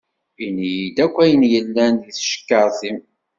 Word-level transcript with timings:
Ini-d 0.45 0.97
akk 1.05 1.15
ayen 1.23 1.43
yellan 1.53 1.93
deg 1.97 2.11
tcekkaṛt-im. 2.13 2.97